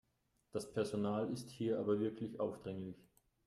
[0.51, 2.95] Das Personal ist hier aber wirklich aufdringlich.